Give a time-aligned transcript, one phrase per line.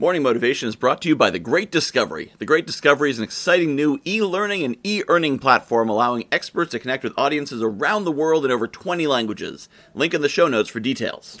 [0.00, 2.32] Morning Motivation is brought to you by The Great Discovery.
[2.38, 6.70] The Great Discovery is an exciting new e learning and e earning platform allowing experts
[6.70, 9.68] to connect with audiences around the world in over 20 languages.
[9.92, 11.36] Link in the show notes for details.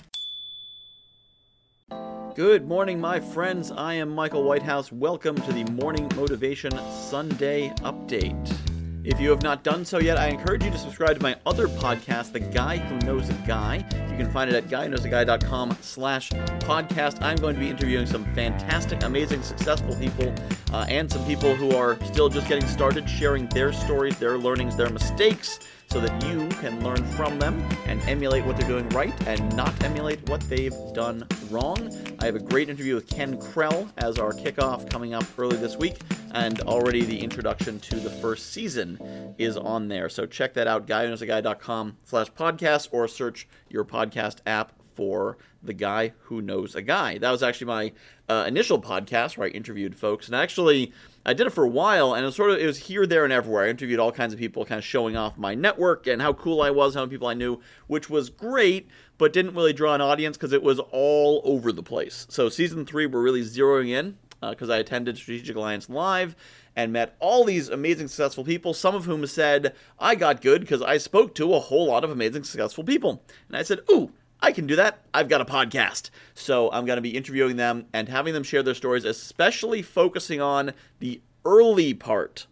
[2.34, 3.72] Good morning, my friends.
[3.72, 4.92] I am Michael Whitehouse.
[4.92, 8.69] Welcome to the Morning Motivation Sunday Update.
[9.02, 11.68] If you have not done so yet, I encourage you to subscribe to my other
[11.68, 13.76] podcast, The Guy Who Knows a Guy.
[14.10, 17.22] You can find it at guyknowsaguy.com slash podcast.
[17.22, 20.34] I'm going to be interviewing some fantastic, amazing, successful people
[20.72, 24.76] uh, and some people who are still just getting started, sharing their stories, their learnings,
[24.76, 25.60] their mistakes,
[25.92, 29.72] so that you can learn from them and emulate what they're doing right and not
[29.82, 31.92] emulate what they've done wrong.
[32.20, 35.76] I have a great interview with Ken Krell as our kickoff coming up early this
[35.76, 35.98] week,
[36.32, 40.08] and already the introduction to the first season is on there.
[40.08, 46.12] So check that out, guyknowsaguy.com slash podcast, or search your podcast app for the guy
[46.22, 47.18] who knows a guy.
[47.18, 47.92] That was actually my
[48.28, 50.92] uh, initial podcast where I interviewed folks, and actually
[51.24, 53.24] I did it for a while, and it was sort of it was here, there,
[53.24, 53.64] and everywhere.
[53.66, 56.62] I interviewed all kinds of people, kind of showing off my network and how cool
[56.62, 60.00] I was, how many people I knew, which was great, but didn't really draw an
[60.00, 62.26] audience because it was all over the place.
[62.30, 66.34] So season three, we're really zeroing in because uh, I attended Strategic Alliance Live
[66.76, 70.82] and met all these amazing, successful people, some of whom said, I got good because
[70.82, 73.22] I spoke to a whole lot of amazing, successful people.
[73.48, 75.04] And I said, Ooh, I can do that.
[75.12, 76.10] I've got a podcast.
[76.34, 80.40] So I'm going to be interviewing them and having them share their stories, especially focusing
[80.40, 82.46] on the early part.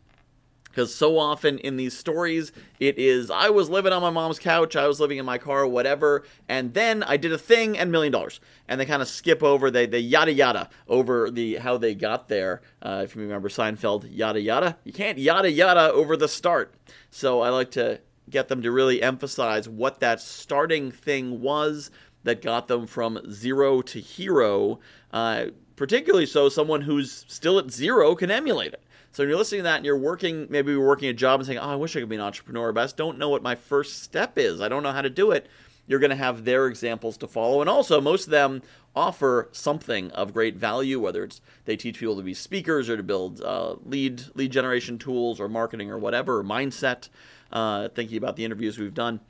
[0.65, 4.77] Because so often in these stories, it is I was living on my mom's couch,
[4.77, 8.13] I was living in my car, whatever, and then I did a thing and million
[8.13, 8.39] dollars.
[8.69, 12.29] And they kind of skip over, they, they yada yada over the how they got
[12.29, 12.61] there.
[12.81, 14.77] Uh, if you remember Seinfeld, yada yada.
[14.85, 16.75] You can't yada yada over the start.
[17.11, 18.01] So I like to
[18.31, 21.91] get them to really emphasize what that starting thing was
[22.25, 24.79] that got them from zero to hero.
[25.13, 28.83] Uh, particularly so, someone who's still at zero can emulate it.
[29.13, 31.47] So when you're listening to that and you're working, maybe you're working a job and
[31.47, 33.43] saying, "Oh, I wish I could be an entrepreneur, but I just don't know what
[33.43, 34.61] my first step is.
[34.61, 35.47] I don't know how to do it."
[35.89, 38.63] You're going to have their examples to follow, and also most of them
[38.95, 43.03] offer something of great value, whether it's they teach people to be speakers or to
[43.03, 47.09] build uh, lead lead generation tools or marketing or whatever or mindset
[47.53, 49.21] uh, thinking about the interviews we've done.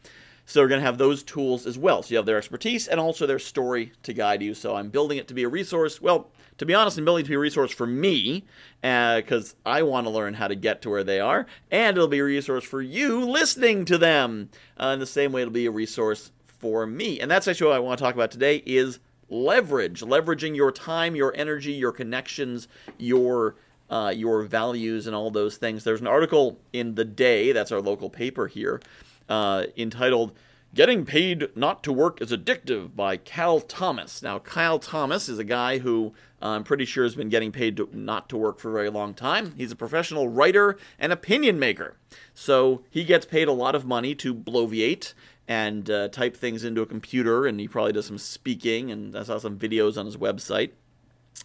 [0.46, 2.02] So we're going to have those tools as well.
[2.02, 4.54] So you have their expertise and also their story to guide you.
[4.54, 6.00] So I'm building it to be a resource.
[6.00, 8.46] Well, to be honest, I'm building it to be a resource for me
[8.80, 12.08] because uh, I want to learn how to get to where they are, and it'll
[12.08, 14.48] be a resource for you listening to them.
[14.80, 17.20] Uh, in the same way, it'll be a resource for me.
[17.20, 18.98] And that's actually what I want to talk about today: is
[19.28, 23.56] leverage, leveraging your time, your energy, your connections, your
[23.91, 25.84] uh, your values and all those things.
[25.84, 28.80] There's an article in The Day, that's our local paper here,
[29.28, 30.32] uh, entitled
[30.74, 34.22] Getting Paid Not to Work is Addictive by Cal Thomas.
[34.22, 37.76] Now, Kyle Thomas is a guy who uh, I'm pretty sure has been getting paid
[37.78, 39.54] to, not to work for a very long time.
[39.56, 41.96] He's a professional writer and opinion maker.
[42.34, 45.14] So he gets paid a lot of money to bloviate
[45.48, 49.22] and uh, type things into a computer, and he probably does some speaking, and I
[49.22, 50.72] saw some videos on his website.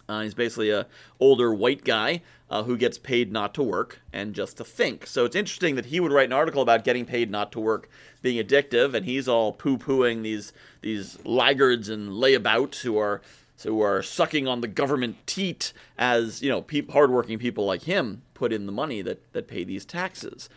[0.08, 0.86] Uh, he's basically a
[1.18, 2.20] older white guy
[2.50, 5.06] uh, who gets paid not to work and just to think.
[5.06, 7.88] So it's interesting that he would write an article about getting paid not to work
[8.20, 13.22] being addictive, and he's all poo-pooing these these laggards and layabouts who are
[13.62, 18.22] who are sucking on the government teat as you know pe- hardworking people like him
[18.34, 20.50] put in the money that that pay these taxes.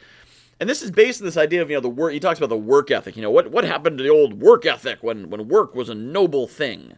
[0.60, 2.14] And this is based on this idea of you know the work.
[2.14, 3.16] He talks about the work ethic.
[3.16, 5.96] You know what what happened to the old work ethic when when work was a
[5.96, 6.94] noble thing.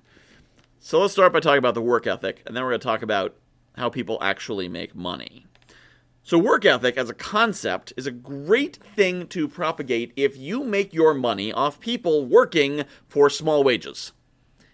[0.80, 3.02] So let's start by talking about the work ethic, and then we're going to talk
[3.02, 3.36] about
[3.76, 5.46] how people actually make money.
[6.24, 10.94] So, work ethic as a concept is a great thing to propagate if you make
[10.94, 14.12] your money off people working for small wages.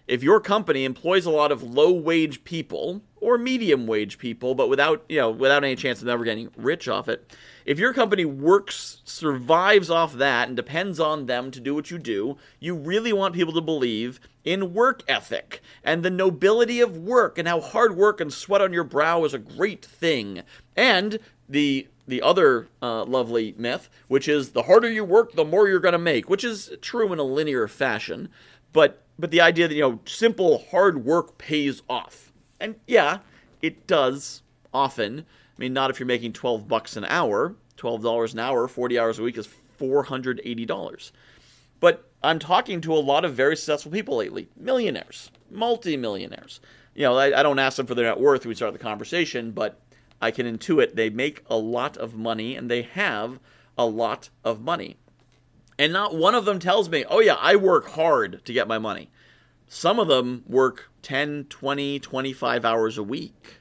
[0.06, 4.68] If your company employs a lot of low wage people or medium wage people, but
[4.68, 7.34] without, you know, without any chance of ever getting rich off it,
[7.66, 11.98] if your company works, survives off that, and depends on them to do what you
[11.98, 17.36] do, you really want people to believe in work ethic and the nobility of work
[17.36, 20.42] and how hard work and sweat on your brow is a great thing.
[20.76, 21.18] And
[21.48, 25.80] the the other uh, lovely myth, which is the harder you work, the more you're
[25.80, 28.28] going to make, which is true in a linear fashion,
[28.72, 32.30] but but the idea that you know simple hard work pays off,
[32.60, 33.18] and yeah,
[33.60, 34.42] it does
[34.72, 35.26] often.
[35.56, 37.54] I mean, not if you're making 12 bucks an hour.
[37.78, 39.48] $12 an hour, 40 hours a week is
[39.78, 41.10] $480.
[41.78, 46.60] But I'm talking to a lot of very successful people lately millionaires, multimillionaires.
[46.94, 48.78] You know, I, I don't ask them for their net worth when we start the
[48.78, 49.78] conversation, but
[50.20, 53.38] I can intuit they make a lot of money and they have
[53.76, 54.96] a lot of money.
[55.78, 58.78] And not one of them tells me, oh, yeah, I work hard to get my
[58.78, 59.10] money.
[59.68, 63.60] some of them work 10, 20, 25 hours a week.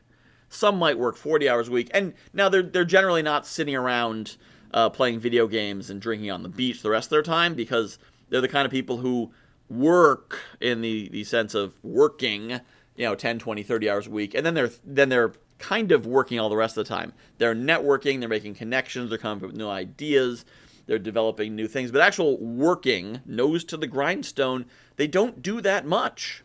[0.49, 1.89] Some might work 40 hours a week.
[1.93, 4.37] And now they're, they're generally not sitting around
[4.73, 7.97] uh, playing video games and drinking on the beach the rest of their time because
[8.29, 9.31] they're the kind of people who
[9.69, 12.59] work in the, the sense of working,
[12.95, 14.33] you know, 10, 20, 30 hours a week.
[14.33, 17.13] And then they're, then they're kind of working all the rest of the time.
[17.37, 20.45] They're networking, they're making connections, they're coming up with new ideas,
[20.85, 21.91] they're developing new things.
[21.91, 24.65] But actual working, nose to the grindstone,
[24.97, 26.43] they don't do that much.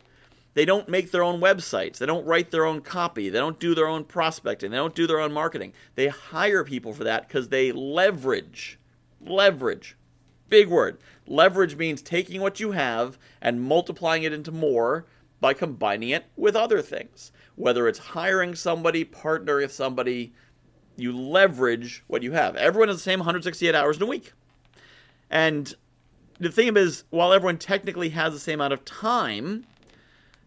[0.54, 1.98] They don't make their own websites.
[1.98, 3.28] They don't write their own copy.
[3.28, 4.70] They don't do their own prospecting.
[4.70, 5.72] They don't do their own marketing.
[5.94, 8.78] They hire people for that because they leverage.
[9.20, 9.96] Leverage.
[10.48, 10.98] Big word.
[11.26, 15.06] Leverage means taking what you have and multiplying it into more
[15.40, 17.30] by combining it with other things.
[17.54, 20.32] Whether it's hiring somebody, partnering with somebody,
[20.96, 22.56] you leverage what you have.
[22.56, 24.32] Everyone has the same 168 hours in a week.
[25.30, 25.72] And
[26.38, 29.66] the thing is, while everyone technically has the same amount of time,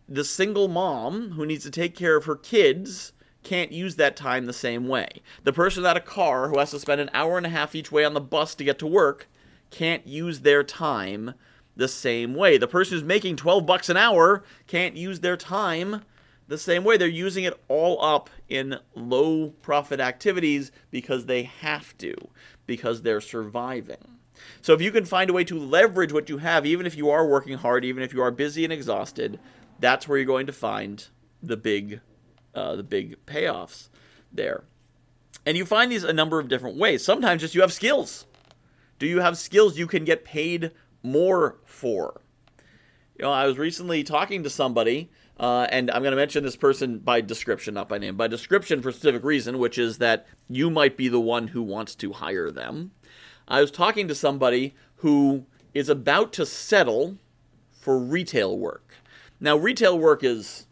[0.08, 3.14] the single mom who needs to take care of her kids
[3.44, 5.08] can't use that time the same way.
[5.44, 7.92] The person without a car who has to spend an hour and a half each
[7.92, 9.28] way on the bus to get to work
[9.70, 11.34] can't use their time
[11.76, 12.58] the same way.
[12.58, 16.04] The person who's making 12 bucks an hour can't use their time
[16.48, 16.98] the same way.
[16.98, 22.14] They're using it all up in low profit activities because they have to,
[22.66, 24.20] because they're surviving.
[24.62, 27.10] So if you can find a way to leverage what you have, even if you
[27.10, 29.40] are working hard, even if you are busy and exhausted,
[29.84, 31.08] that's where you're going to find
[31.42, 32.00] the big,
[32.56, 33.90] uh, the big payoffs
[34.32, 34.64] there.
[35.46, 37.04] And you find these a number of different ways.
[37.04, 38.26] Sometimes just you have skills.
[38.98, 40.72] Do you have skills you can get paid
[41.04, 42.22] more for?
[43.18, 46.56] You know, I was recently talking to somebody, uh, and I'm going to mention this
[46.56, 50.26] person by description, not by name, by description for a specific reason, which is that
[50.48, 52.92] you might be the one who wants to hire them.
[53.50, 57.18] I was talking to somebody who is about to settle
[57.74, 58.96] for retail work.
[59.44, 60.68] Now, retail work is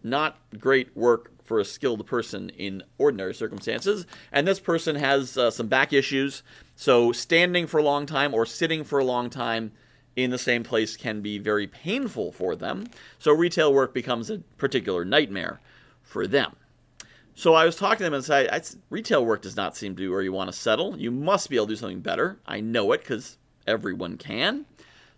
[0.00, 5.50] not great work for a skilled person in ordinary circumstances, and this person has uh,
[5.50, 6.44] some back issues.
[6.76, 9.72] So, standing for a long time or sitting for a long time
[10.14, 12.86] in the same place can be very painful for them.
[13.18, 15.60] So, retail work becomes a particular nightmare
[16.00, 16.54] for them.
[17.34, 20.08] So I was talking to them and said, retail work does not seem to be
[20.08, 20.96] where you want to settle.
[20.96, 22.38] You must be able to do something better.
[22.46, 24.66] I know it because everyone can.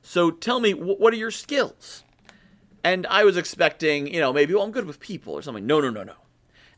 [0.00, 2.03] So tell me, what are your skills?
[2.84, 5.66] And I was expecting, you know, maybe, well, I'm good with people or something.
[5.66, 6.16] No, no, no, no.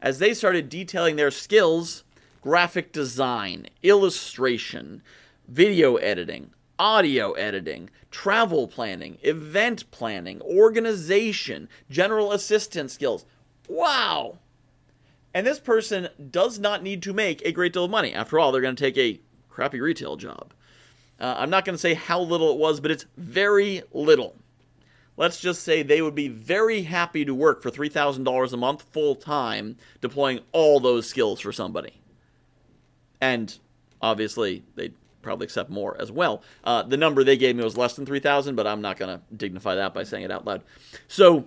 [0.01, 2.05] As they started detailing their skills,
[2.41, 5.03] graphic design, illustration,
[5.49, 13.25] video editing, audio editing, travel planning, event planning, organization, general assistant skills.
[13.69, 14.39] Wow!
[15.35, 18.15] And this person does not need to make a great deal of money.
[18.15, 19.21] After all, they're going to take a
[19.51, 20.55] crappy retail job.
[21.19, 24.37] Uh, I'm not going to say how little it was, but it's very little
[25.17, 29.15] let's just say they would be very happy to work for $3,000 a month full
[29.15, 32.01] time deploying all those skills for somebody.
[33.21, 33.59] And
[34.01, 36.43] obviously, they'd probably accept more as well.
[36.63, 39.35] Uh, the number they gave me was less than 3,000, but I'm not going to
[39.35, 40.63] dignify that by saying it out loud.
[41.09, 41.47] So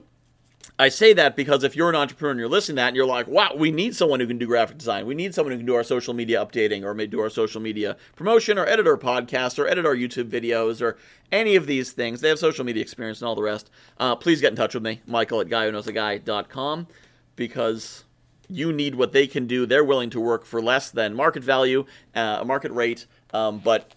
[0.77, 3.05] I say that because if you're an entrepreneur and you're listening to that and you're
[3.05, 5.05] like, wow, we need someone who can do graphic design.
[5.05, 7.59] We need someone who can do our social media updating or maybe do our social
[7.59, 10.97] media promotion or edit our podcast or edit our YouTube videos or
[11.33, 12.21] any of these things.
[12.21, 13.69] They have social media experience and all the rest.
[13.97, 16.87] Uh, please get in touch with me, Michael at guywhoknowsaguy.com,
[17.35, 18.05] because
[18.47, 19.65] you need what they can do.
[19.65, 21.85] They're willing to work for less than market value,
[22.15, 23.93] uh, market rate, um, but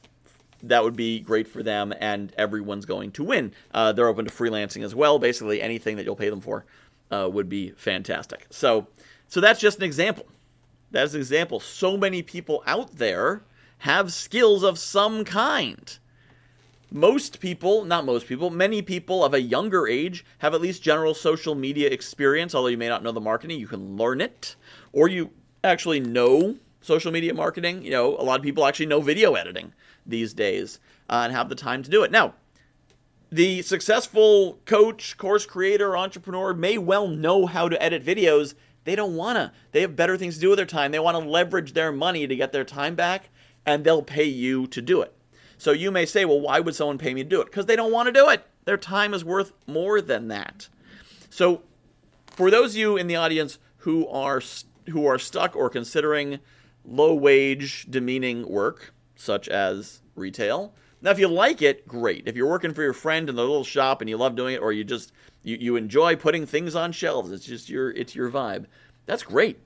[0.62, 3.52] that would be great for them, and everyone's going to win.
[3.74, 5.18] Uh, they're open to freelancing as well.
[5.18, 6.64] Basically, anything that you'll pay them for
[7.10, 8.46] uh, would be fantastic.
[8.50, 8.86] So,
[9.28, 10.26] so that's just an example.
[10.90, 11.58] That's an example.
[11.60, 13.42] So many people out there
[13.78, 15.98] have skills of some kind.
[16.90, 21.14] Most people, not most people, many people of a younger age have at least general
[21.14, 24.56] social media experience, although you may not know the marketing, you can learn it.
[24.92, 25.30] Or you
[25.64, 27.82] actually know social media marketing.
[27.82, 29.72] You know, a lot of people actually know video editing
[30.06, 30.78] these days
[31.08, 32.10] uh, and have the time to do it.
[32.10, 32.34] Now,
[33.30, 38.54] the successful coach, course creator, entrepreneur may well know how to edit videos.
[38.84, 39.52] They don't want to.
[39.70, 40.92] They have better things to do with their time.
[40.92, 43.30] They want to leverage their money to get their time back,
[43.64, 45.14] and they'll pay you to do it.
[45.56, 47.46] So you may say, well, why would someone pay me to do it?
[47.46, 48.44] Because they don't want to do it.
[48.64, 50.68] Their time is worth more than that.
[51.30, 51.62] So,
[52.26, 54.42] for those of you in the audience who are
[54.90, 56.40] who are stuck or considering
[56.84, 58.92] low wage, demeaning work,
[59.22, 60.74] such as retail.
[61.00, 62.24] Now, if you like it, great.
[62.26, 64.62] If you're working for your friend in the little shop and you love doing it,
[64.62, 65.12] or you just
[65.42, 68.66] you, you enjoy putting things on shelves, it's just your it's your vibe.
[69.06, 69.58] That's great.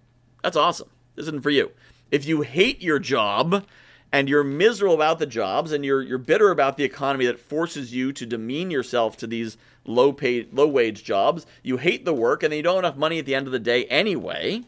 [0.42, 0.88] That's awesome.
[1.14, 1.72] This isn't for you.
[2.10, 3.66] If you hate your job
[4.12, 7.94] and you're miserable about the jobs and you're you're bitter about the economy that forces
[7.94, 11.46] you to demean yourself to these low paid, low wage jobs.
[11.62, 13.52] You hate the work and then you don't have enough money at the end of
[13.52, 14.62] the day anyway.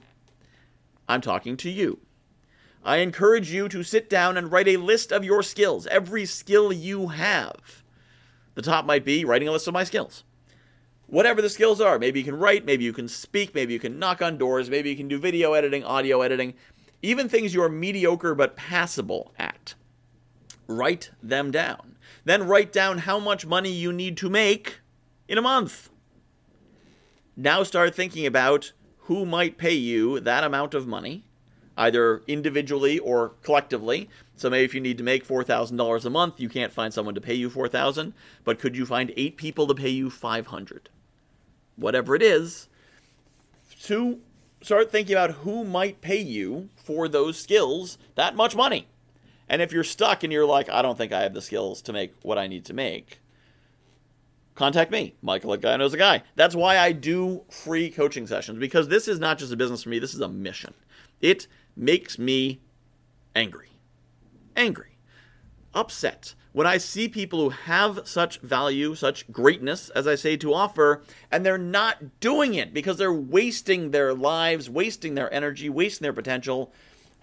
[1.08, 2.00] I'm talking to you.
[2.88, 6.72] I encourage you to sit down and write a list of your skills, every skill
[6.72, 7.82] you have.
[8.54, 10.24] The top might be writing a list of my skills.
[11.06, 13.98] Whatever the skills are, maybe you can write, maybe you can speak, maybe you can
[13.98, 16.54] knock on doors, maybe you can do video editing, audio editing,
[17.02, 19.74] even things you are mediocre but passable at.
[20.66, 21.96] Write them down.
[22.24, 24.80] Then write down how much money you need to make
[25.28, 25.90] in a month.
[27.36, 31.27] Now start thinking about who might pay you that amount of money,
[31.78, 34.10] either individually or collectively.
[34.36, 37.20] So maybe if you need to make $4,000 a month, you can't find someone to
[37.20, 38.12] pay you 4,000,
[38.44, 40.90] but could you find 8 people to pay you 500?
[41.76, 42.68] Whatever it is,
[43.84, 44.20] to
[44.60, 48.88] start thinking about who might pay you for those skills that much money.
[49.48, 51.92] And if you're stuck and you're like, I don't think I have the skills to
[51.92, 53.20] make what I need to make,
[54.56, 56.24] contact me, Michael at Guy Knows a Guy.
[56.34, 59.88] That's why I do free coaching sessions because this is not just a business for
[59.88, 60.74] me, this is a mission.
[61.20, 61.46] It
[61.78, 62.60] makes me
[63.34, 63.70] angry.
[64.56, 64.98] Angry.
[65.74, 66.34] Upset.
[66.52, 71.02] When I see people who have such value, such greatness, as I say, to offer,
[71.30, 76.12] and they're not doing it because they're wasting their lives, wasting their energy, wasting their
[76.12, 76.72] potential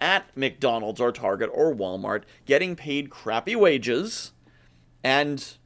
[0.00, 4.32] at McDonald's or Target or Walmart, getting paid crappy wages,
[5.02, 5.56] and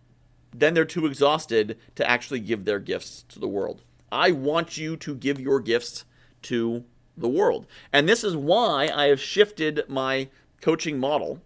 [0.53, 3.83] then they're too exhausted to actually give their gifts to the world.
[4.11, 6.05] I want you to give your gifts
[6.43, 6.85] to
[7.21, 7.67] the world.
[7.93, 10.29] And this is why I have shifted my
[10.61, 11.41] coaching model.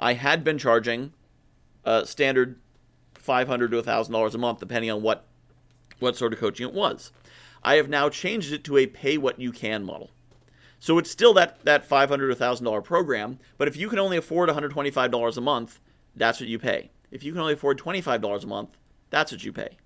[0.00, 1.12] I had been charging
[1.84, 2.58] a standard
[3.14, 5.26] 500 to $1,000 a month, depending on what,
[5.98, 7.12] what sort of coaching it was.
[7.62, 10.10] I have now changed it to a pay what you can model.
[10.80, 14.48] So it's still that, that 500 to $1,000 program, but if you can only afford
[14.48, 15.80] $125 a month,
[16.14, 16.90] that's what you pay.
[17.10, 18.70] If you can only afford $25 a month,
[19.10, 19.76] that's what you pay.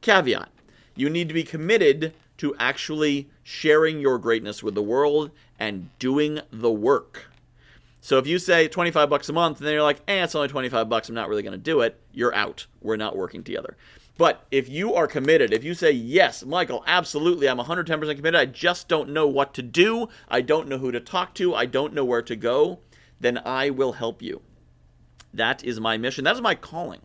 [0.00, 0.50] Caveat
[0.98, 6.40] you need to be committed to actually sharing your greatness with the world and doing
[6.50, 7.30] the work.
[8.00, 10.48] So if you say 25 bucks a month and then you're like, eh, it's only
[10.48, 12.66] 25 bucks, I'm not really going to do it, you're out.
[12.80, 13.76] We're not working together.
[14.16, 18.46] But if you are committed, if you say, yes, Michael, absolutely, I'm 110% committed, I
[18.46, 21.94] just don't know what to do, I don't know who to talk to, I don't
[21.94, 22.80] know where to go,
[23.20, 24.42] then I will help you.
[25.32, 26.24] That is my mission.
[26.24, 27.02] That is my calling.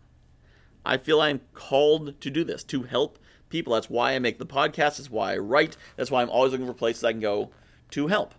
[0.85, 3.19] I feel I'm called to do this, to help
[3.53, 3.73] people.
[3.73, 4.97] That's why I make the podcast.
[4.97, 5.77] That's why I write.
[5.95, 7.51] That's why I'm always looking for places I can go
[7.91, 8.33] to help.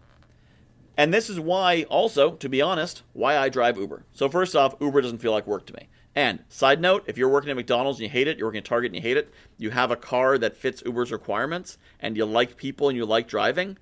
[0.96, 4.04] And this is why, also, to be honest, why I drive Uber.
[4.12, 5.88] So, first off, Uber doesn't feel like work to me.
[6.16, 8.64] And, side note, if you're working at McDonald's and you hate it, you're working at
[8.64, 12.24] Target and you hate it, you have a car that fits Uber's requirements, and you
[12.24, 13.78] like people and you like driving,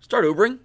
[0.00, 0.58] start Ubering.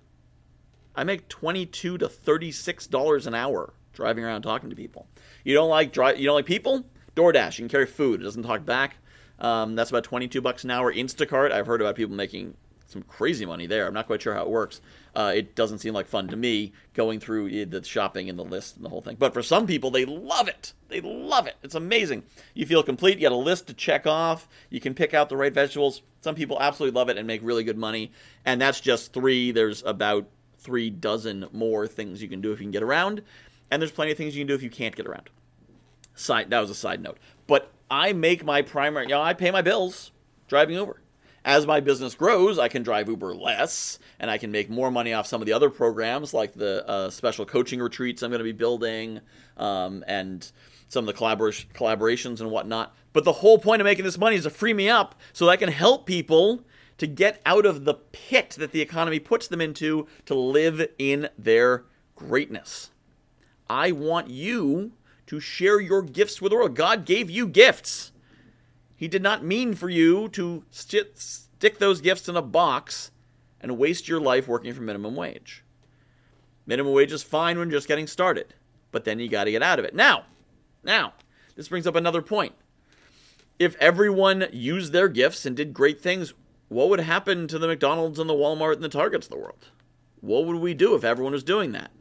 [0.95, 5.07] I make 22 to $36 an hour driving around talking to people.
[5.43, 6.19] You don't like drive.
[6.19, 6.85] You don't like people.
[7.15, 7.57] DoorDash.
[7.57, 8.21] You can carry food.
[8.21, 8.97] It doesn't talk back.
[9.43, 10.91] Um, that's about 22 bucks an hour.
[10.91, 11.51] Instacart.
[11.51, 12.55] I've heard about people making
[12.88, 13.88] some crazy money there.
[13.88, 14.81] I'm not quite sure how it works.
[15.15, 18.75] Uh, it doesn't seem like fun to me going through the shopping and the list
[18.75, 19.17] and the whole thing.
[19.19, 20.73] But for some people, they love it.
[20.89, 21.55] They love it.
[21.62, 22.23] It's amazing.
[22.53, 23.17] You feel complete.
[23.17, 24.47] You got a list to check off.
[24.69, 26.01] You can pick out the right vegetables.
[26.21, 28.12] Some people absolutely love it and make really good money.
[28.45, 29.51] And that's just three.
[29.51, 33.21] There's about three dozen more things you can do if you can get around
[33.73, 35.31] and there's plenty of things you can do if you can't get around.
[36.13, 37.17] Side that was a side note.
[37.47, 40.12] But I make my primary, you know, I pay my bills
[40.47, 41.00] driving Uber.
[41.45, 45.13] As my business grows, I can drive Uber less, and I can make more money
[45.13, 48.43] off some of the other programs, like the uh, special coaching retreats I'm going to
[48.43, 49.21] be building,
[49.57, 50.51] um, and
[50.88, 52.95] some of the collabor- collaborations and whatnot.
[53.12, 55.51] But the whole point of making this money is to free me up so that
[55.51, 56.65] I can help people
[56.97, 61.29] to get out of the pit that the economy puts them into to live in
[61.38, 61.83] their
[62.15, 62.89] greatness.
[63.69, 64.93] I want you
[65.27, 66.75] to share your gifts with the world.
[66.75, 68.12] God gave you gifts.
[68.96, 73.12] He did not mean for you to st- stick those gifts in a box
[73.60, 75.63] and waste your life working for minimum wage.
[76.65, 78.53] Minimum wage is fine when just getting started,
[78.92, 79.96] but then you got to get out of it.
[79.96, 80.25] Now,
[80.84, 81.13] now,
[81.56, 82.53] this brings up another point.
[83.60, 86.34] If everyone used their gifts and did great things,
[86.70, 89.70] what would happen to the McDonald's and the Walmart and the Targets of the world?
[90.22, 91.92] What would we do if everyone was doing that?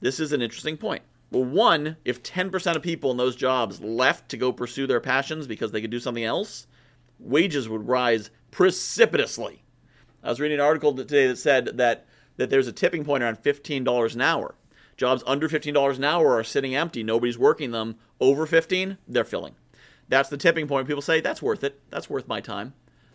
[0.00, 1.02] This is an interesting point.
[1.34, 5.48] Well, one, if 10% of people in those jobs left to go pursue their passions
[5.48, 6.68] because they could do something else,
[7.18, 9.64] wages would rise precipitously.
[10.22, 13.42] I was reading an article today that said that, that there's a tipping point around
[13.42, 14.54] $15 an hour.
[14.96, 17.02] Jobs under $15 an hour are sitting empty.
[17.02, 17.96] Nobody's working them.
[18.20, 19.56] Over 15, they're filling.
[20.08, 20.86] That's the tipping point.
[20.86, 21.80] People say, that's worth it.
[21.90, 22.74] That's worth my time.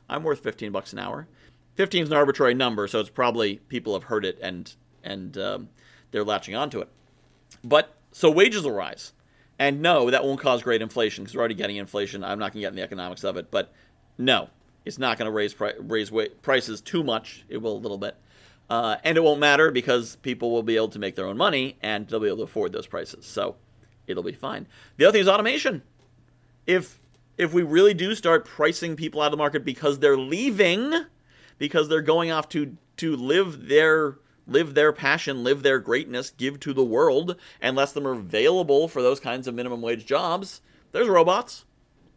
[0.10, 1.30] I'm worth 15 bucks an hour.
[1.76, 5.70] 15 is an arbitrary number, so it's probably people have heard it and and um,
[6.12, 6.90] they're latching onto it.
[7.64, 9.14] But so wages will rise.
[9.58, 12.24] And no, that won't cause great inflation because we're already getting inflation.
[12.24, 13.74] I'm not going to get in the economics of it, but
[14.18, 14.50] no,
[14.86, 16.12] it's not going to raise pri- raise
[16.42, 17.44] prices too much.
[17.50, 18.16] It will a little bit,
[18.70, 21.78] uh, and it won't matter because people will be able to make their own money
[21.82, 23.26] and they'll be able to afford those prices.
[23.26, 23.58] So
[24.08, 24.68] it'll be fine.
[24.98, 25.84] The other thing is automation.
[26.66, 27.00] If
[27.38, 30.94] if we really do start pricing people out of the market because they're leaving,
[31.58, 34.18] because they're going off to to live their
[34.50, 38.88] live their passion, live their greatness, give to the world, and less them are available
[38.88, 41.66] for those kinds of minimum wage jobs, there's robots.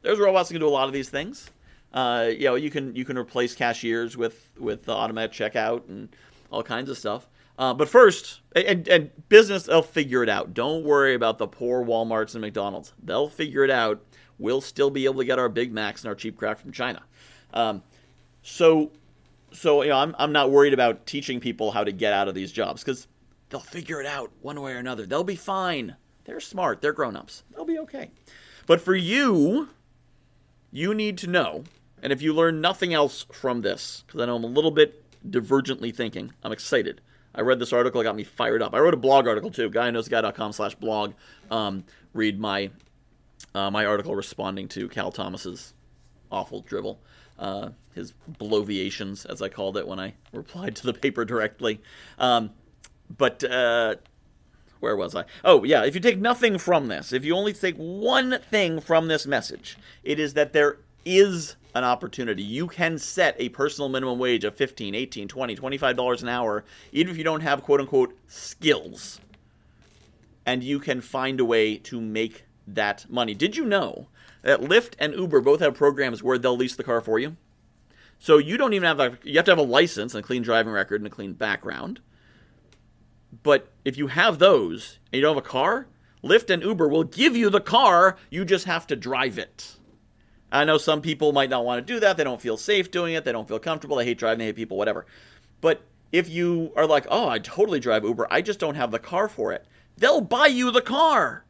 [0.03, 1.51] There's robots that can do a lot of these things.
[1.93, 6.09] Uh, you know, you can you can replace cashiers with with automatic checkout and
[6.51, 7.29] all kinds of stuff.
[7.59, 10.55] Uh, but first, and, and business, they'll figure it out.
[10.55, 12.95] Don't worry about the poor WalMarts and McDonald's.
[13.03, 14.03] They'll figure it out.
[14.39, 17.03] We'll still be able to get our Big Macs and our cheap crap from China.
[17.53, 17.83] Um,
[18.43, 18.91] so
[19.53, 22.35] so you know, I'm I'm not worried about teaching people how to get out of
[22.35, 23.07] these jobs because
[23.51, 25.07] they'll figure it out one way or another.
[25.07, 25.97] They'll be fine.
[26.25, 26.81] They're smart.
[26.81, 27.43] They're grown-ups.
[27.51, 28.11] They'll be okay.
[28.67, 29.71] But for you,
[30.71, 31.65] you need to know,
[32.03, 35.03] and if you learn nothing else from this, because I know I'm a little bit
[35.29, 37.01] divergently thinking, I'm excited.
[37.35, 38.75] I read this article, it got me fired up.
[38.75, 41.15] I wrote a blog article too, guyknowsguy.com slash blog.
[41.51, 42.71] Um, read my
[43.55, 45.75] uh, my article responding to Cal Thomas's
[46.31, 47.01] awful drivel
[47.43, 51.81] uh, his bloviations, as I called it when I replied to the paper directly.
[52.17, 52.51] Um,
[53.19, 53.97] but uh,
[54.79, 55.25] where was I?
[55.45, 55.85] Oh, yeah.
[55.85, 59.77] If you take nothing from this, if you only take one thing from this message,
[60.05, 62.45] it is that there is an opportunity.
[62.45, 66.65] You can set a personal minimum wage of 15, 18, 20, 25 dollars an hour
[66.93, 69.21] even if you don't have quote unquote skills.
[70.47, 73.35] And you can find a way to make that money.
[73.35, 74.07] Did you know
[74.43, 77.37] that Lyft and Uber both have programs where they'll lease the car for you.
[78.19, 80.43] So you don't even have a, you have to have a license and a clean
[80.43, 82.01] driving record and a clean background.
[83.43, 85.87] But if you have those and you don't have a car,
[86.23, 89.77] Lyft and Uber will give you the car, you just have to drive it.
[90.53, 92.17] I know some people might not want to do that.
[92.17, 93.25] They don't feel safe doing it.
[93.25, 93.97] They don't feel comfortable.
[93.97, 94.41] They hate driving.
[94.41, 95.07] They hate people, whatever.
[95.61, 95.83] But
[96.13, 99.29] if you are like, oh, I totally drive Uber, I just don't have the car
[99.29, 101.45] for it, they'll buy you the car.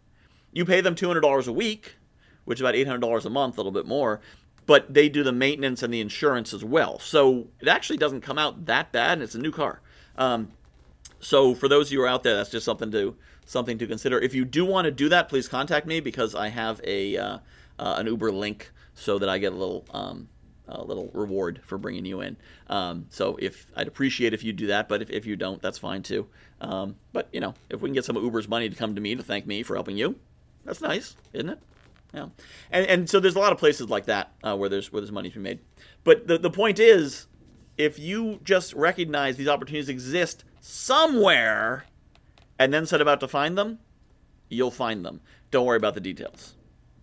[0.53, 1.97] You pay them $200 a week
[2.45, 4.21] which is about $800 a month, a little bit more.
[4.65, 6.99] But they do the maintenance and the insurance as well.
[6.99, 9.81] So it actually doesn't come out that bad, and it's a new car.
[10.17, 10.53] Um,
[11.21, 13.87] so for those of you who are out there, that's just something to something to
[13.87, 14.19] consider.
[14.21, 17.39] If you do want to do that, please contact me because I have a uh,
[17.79, 20.29] uh, an Uber link so that I get a little um,
[20.69, 22.37] a little reward for bringing you in.
[22.69, 25.79] Um, so if I'd appreciate if you do that, but if, if you don't, that's
[25.79, 26.27] fine too.
[26.61, 29.01] Um, but you know, if we can get some of Uber's money to come to
[29.01, 30.17] me to thank me for helping you,
[30.65, 31.59] that's nice, isn't it?
[32.15, 32.27] Yeah,
[32.71, 35.13] and and so there's a lot of places like that uh, where there's where there's
[35.13, 35.61] money to be made.
[36.05, 37.27] But the the point is,
[37.79, 41.87] if you just recognize these opportunities exist somewhere,
[42.59, 43.79] and then set about to find them,
[44.49, 45.21] you'll find them.
[45.51, 46.55] Don't worry about the details.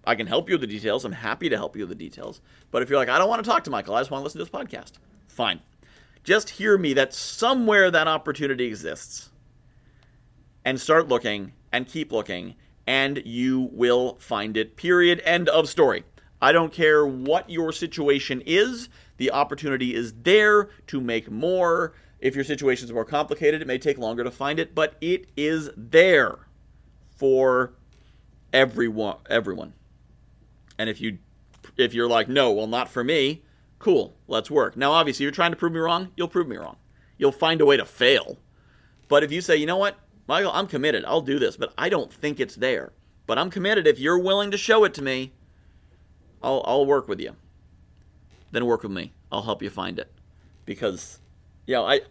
[0.06, 1.06] I can help you with the details.
[1.06, 2.42] I'm happy to help you with the details.
[2.72, 4.24] But if you're like, I don't want to talk to Michael, I just want to
[4.24, 4.94] listen to this podcast,
[5.28, 5.60] fine.
[6.24, 9.30] Just hear me that somewhere that opportunity exists,
[10.64, 12.56] and start looking and keep looking
[12.90, 14.76] and you will find it.
[14.76, 15.22] Period.
[15.24, 16.06] End of story.
[16.42, 21.94] I don't care what your situation is, the opportunity is there to make more.
[22.20, 25.28] If your situation is more complicated, it may take longer to find it, but it
[25.38, 26.48] is there
[27.16, 27.74] for
[28.52, 29.74] everyone everyone.
[30.80, 31.20] And if you
[31.78, 33.44] if you're like, "No, well not for me."
[33.78, 34.76] Cool, let's work.
[34.76, 36.78] Now obviously you're trying to prove me wrong, you'll prove me wrong.
[37.20, 38.40] You'll find a way to fail.
[39.08, 40.00] But if you say, "You know what?
[40.30, 41.04] Michael, I'm committed.
[41.06, 42.94] I'll do this, but I don't think it's there.
[43.26, 43.88] But I'm committed.
[43.88, 45.34] If you're willing to show it to me,
[46.44, 47.36] I'll, I'll work with you.
[48.52, 49.14] Then work with me.
[49.32, 50.12] I'll help you find it.
[50.66, 51.18] Because,
[51.66, 52.02] you know, I,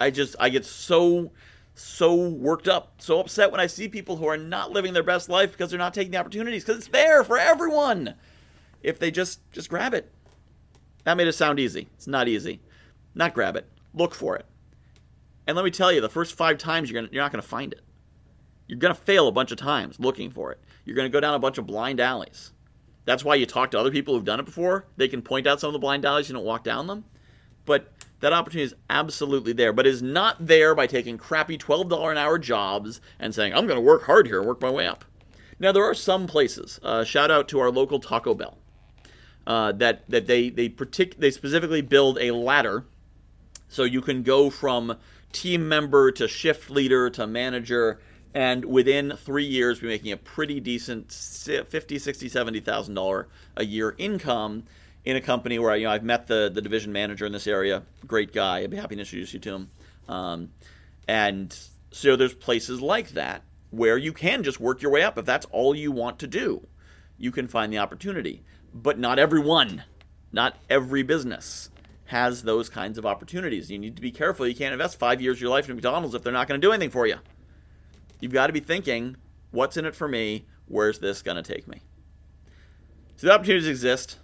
[0.00, 1.30] I just, I get so,
[1.74, 5.28] so worked up, so upset when I see people who are not living their best
[5.28, 8.14] life because they're not taking the opportunities because it's there for everyone.
[8.82, 10.10] If they just, just grab it.
[11.04, 11.88] That made it sound easy.
[11.96, 12.62] It's not easy.
[13.14, 13.68] Not grab it.
[13.92, 14.46] Look for it.
[15.48, 17.48] And let me tell you, the first five times you're, gonna, you're not going to
[17.48, 17.80] find it.
[18.66, 20.60] You're going to fail a bunch of times looking for it.
[20.84, 22.52] You're going to go down a bunch of blind alleys.
[23.06, 24.84] That's why you talk to other people who've done it before.
[24.98, 26.28] They can point out some of the blind alleys.
[26.28, 27.06] You don't walk down them.
[27.64, 32.18] But that opportunity is absolutely there, but is not there by taking crappy $12 an
[32.18, 35.06] hour jobs and saying, I'm going to work hard here and work my way up.
[35.58, 38.58] Now, there are some places, uh, shout out to our local Taco Bell,
[39.46, 42.84] uh, that, that they, they, partic- they specifically build a ladder
[43.68, 44.96] so you can go from
[45.32, 48.00] team member to shift leader to manager
[48.34, 53.94] and within three years be making a pretty decent 50 60 70000 dollar a year
[53.98, 54.64] income
[55.04, 57.82] in a company where you know i've met the, the division manager in this area
[58.06, 59.70] great guy i'd be happy to introduce you to him
[60.08, 60.50] um,
[61.06, 61.56] and
[61.90, 65.46] so there's places like that where you can just work your way up if that's
[65.46, 66.66] all you want to do.
[67.16, 68.42] You can find the opportunity.
[68.72, 69.84] But not everyone,
[70.32, 71.70] not every business
[72.08, 73.70] has those kinds of opportunities.
[73.70, 74.46] You need to be careful.
[74.46, 76.66] You can't invest five years of your life in McDonald's if they're not going to
[76.66, 77.16] do anything for you.
[78.18, 79.16] You've got to be thinking,
[79.50, 80.46] what's in it for me?
[80.66, 81.82] Where's this going to take me?
[83.16, 84.18] So the opportunities exist.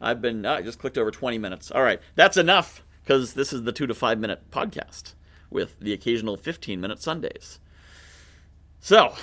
[0.00, 1.70] I've been, oh, I just clicked over 20 minutes.
[1.70, 5.12] All right, that's enough because this is the two to five minute podcast
[5.50, 7.60] with the occasional 15 minute Sundays.
[8.80, 9.14] So,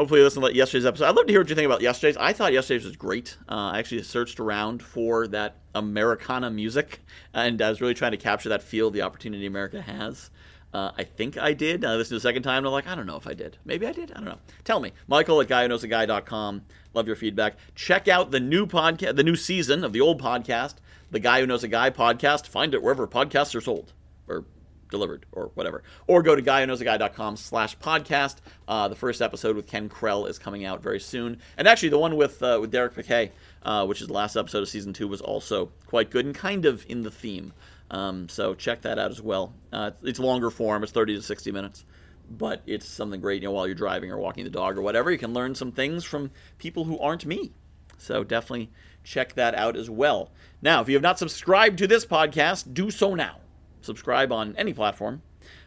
[0.00, 1.04] hopefully, listen to yesterday's episode.
[1.04, 2.16] I'd love to hear what you think about yesterday's.
[2.16, 3.36] I thought yesterday's was great.
[3.46, 7.00] Uh, I actually searched around for that Americana music,
[7.34, 10.30] and I was really trying to capture that feel the opportunity America has.
[10.72, 11.84] Uh, I think I did.
[11.84, 13.58] I listened to the second time, and I'm like, I don't know if I did.
[13.64, 14.10] Maybe I did.
[14.12, 14.38] I don't know.
[14.64, 14.92] Tell me.
[15.06, 16.62] Michael at guywhoknowsaguy.com.
[16.94, 17.56] Love your feedback.
[17.74, 20.76] Check out the new podcast, the new season of the old podcast,
[21.10, 22.46] the Guy Who Knows a Guy podcast.
[22.46, 23.92] Find it wherever podcasts are sold
[24.26, 24.46] or
[24.90, 25.82] delivered or whatever.
[26.06, 28.36] Or go to guywhoknowsaguy.com slash podcast.
[28.68, 31.38] Uh, the first episode with Ken Krell is coming out very soon.
[31.56, 33.30] And actually, the one with, uh, with Derek McKay,
[33.62, 36.64] uh, which is the last episode of season two, was also quite good and kind
[36.66, 37.52] of in the theme.
[37.90, 39.52] Um, so check that out as well.
[39.72, 41.84] Uh, it's longer form; it's 30 to 60 minutes,
[42.30, 43.42] but it's something great.
[43.42, 45.72] You know, while you're driving or walking the dog or whatever, you can learn some
[45.72, 47.52] things from people who aren't me.
[47.98, 48.70] So definitely
[49.02, 50.30] check that out as well.
[50.62, 53.38] Now, if you have not subscribed to this podcast, do so now.
[53.80, 55.22] Subscribe on any platform.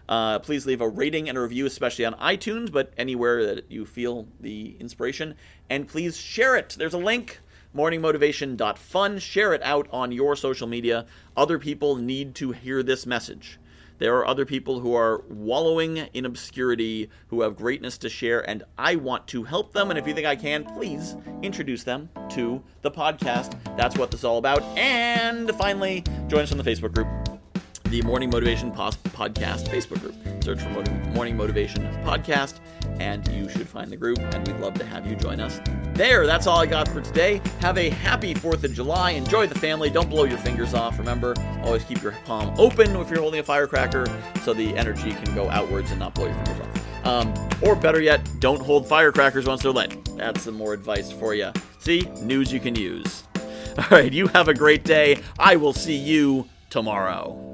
[0.08, 3.86] Uh, please leave a rating and a review, especially on iTunes, but anywhere that you
[3.86, 5.36] feel the inspiration.
[5.69, 6.76] And please share it.
[6.78, 7.39] There's a link
[7.76, 9.19] morningmotivation.fun.
[9.19, 11.06] Share it out on your social media.
[11.36, 13.60] Other people need to hear this message.
[13.99, 18.63] There are other people who are wallowing in obscurity, who have greatness to share, and
[18.78, 19.91] I want to help them.
[19.91, 23.58] And if you think I can, please introduce them to the podcast.
[23.78, 24.62] That's what this is all about.
[24.78, 27.08] And finally, join us on the Facebook group
[27.93, 30.15] the Morning Motivation Podcast Facebook group.
[30.43, 32.56] Search for Morning Motivation Podcast,
[32.99, 35.62] and you should find the group, and we'd love to have you join us
[35.93, 36.25] there.
[36.25, 37.39] That's all I got for today.
[37.60, 39.12] Have a happy 4th of July.
[39.12, 39.91] Enjoy the family.
[39.91, 40.97] Don't blow your fingers off.
[40.97, 44.08] Remember, always keep your palm open if you're holding a firecracker
[44.41, 47.06] so the energy can go outwards and not blow your fingers off.
[47.06, 50.03] Um, or better yet, don't hold firecrackers once they're lit.
[50.17, 51.51] That's some more advice for you.
[51.77, 53.21] See, news you can use.
[53.77, 55.21] All right, you have a great day.
[55.38, 57.53] I will see you tomorrow.